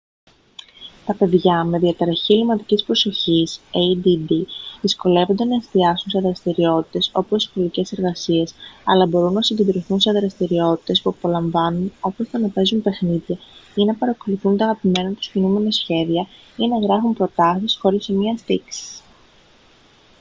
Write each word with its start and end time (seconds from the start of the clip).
τα 1.05 1.15
παιδιά 1.15 1.63
με 1.63 1.79
διαταραχή 1.79 2.33
ελλειμματικής 2.33 2.83
προσοχής 2.83 3.59
add 3.71 4.25
δυσκολεύονται 4.81 5.43
να 5.45 5.55
εστιάσουν 5.55 6.09
σε 6.11 6.19
δραστηριότητες 6.19 7.11
όπως 7.13 7.43
οι 7.43 7.47
σχολικές 7.49 7.91
εργασίες 7.91 8.53
αλλά 8.83 9.05
μπορούν 9.05 9.33
να 9.33 9.41
συγκεντρωθούν 9.41 9.99
σε 9.99 10.11
δραστηριότητες 10.11 11.01
που 11.01 11.09
απολαμβάνουν 11.09 11.91
όπως 11.99 12.29
το 12.29 12.37
να 12.37 12.49
παίζουν 12.49 12.81
παιχνίδια 12.81 13.37
ή 13.75 13.85
να 13.85 13.95
παρακολουθούν 13.95 14.57
τα 14.57 14.65
αγαπημένα 14.65 15.11
τους 15.13 15.27
κινούμενα 15.27 15.71
σχέδια 15.71 16.27
ή 16.57 16.67
να 16.67 16.79
γράφουν 16.79 17.13
προτάσεις 17.13 17.77
χωρίς 17.81 18.03
σημεία 18.03 18.37
στίξης 18.37 19.01